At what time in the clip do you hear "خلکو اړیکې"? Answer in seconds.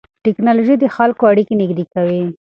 0.95-1.53